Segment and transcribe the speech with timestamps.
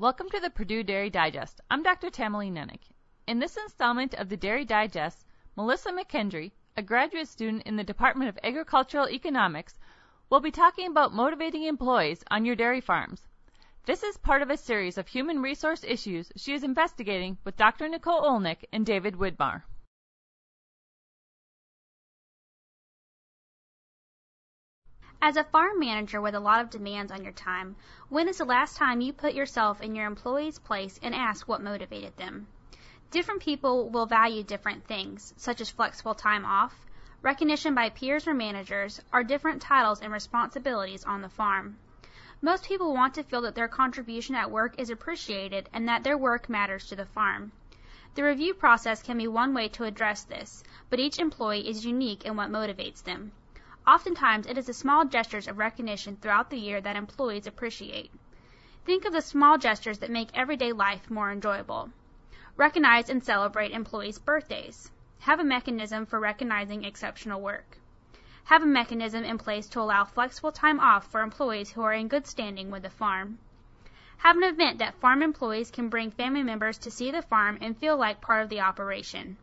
[0.00, 1.60] Welcome to the Purdue Dairy Digest.
[1.70, 2.08] I'm Dr.
[2.08, 2.88] Tamilee Nennich.
[3.26, 5.26] In this installment of the Dairy Digest,
[5.56, 9.78] Melissa McKendree, a graduate student in the Department of Agricultural Economics,
[10.30, 13.28] will be talking about motivating employees on your dairy farms.
[13.84, 17.86] This is part of a series of human resource issues she is investigating with Dr.
[17.86, 19.64] Nicole Olynk and David Widmar.
[25.22, 27.76] As a farm manager with a lot of demands on your time,
[28.08, 31.60] when is the last time you put yourself in your employee's place and asked what
[31.60, 32.46] motivated them?
[33.10, 36.86] Different people will value different things, such as flexible time off,
[37.20, 41.76] recognition by peers or managers, or different titles and responsibilities on the farm.
[42.40, 46.16] Most people want to feel that their contribution at work is appreciated and that their
[46.16, 47.52] work matters to the farm.
[48.14, 52.24] The review process can be one way to address this, but each employee is unique
[52.24, 53.32] in what motivates them.
[53.86, 58.12] Oftentimes, it is the small gestures of recognition throughout the year that employees appreciate.
[58.84, 61.90] Think of the small gestures that make everyday life more enjoyable.
[62.56, 64.90] Recognize and celebrate employees' birthdays.
[65.20, 67.78] Have a mechanism for recognizing exceptional work.
[68.44, 72.08] Have a mechanism in place to allow flexible time off for employees who are in
[72.08, 73.38] good standing with the farm.
[74.18, 77.76] Have an event that farm employees can bring family members to see the farm and
[77.76, 79.36] feel like part of the operation.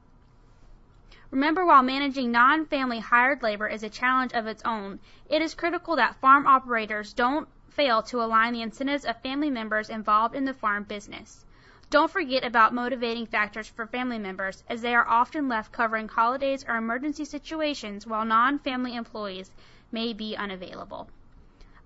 [1.30, 5.98] Remember, while managing non-family hired labor is a challenge of its own, it is critical
[5.98, 10.54] that farm operators don't fail to align the incentives of family members involved in the
[10.54, 11.46] farm business.
[11.90, 16.66] Don't forget about motivating factors for family members, as they are often left covering holidays
[16.68, 19.52] or emergency situations while non-family employees
[19.92, 21.10] may be unavailable.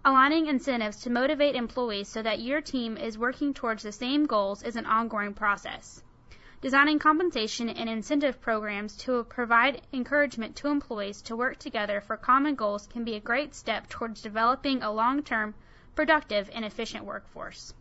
[0.06, 4.64] Aligning incentives to motivate employees so that your team is working towards the same goals
[4.64, 6.04] is an ongoing process.
[6.62, 12.54] Designing compensation and incentive programs to provide encouragement to employees to work together for common
[12.54, 15.56] goals can be a great step towards developing a long-term,
[15.96, 17.74] productive, and efficient workforce.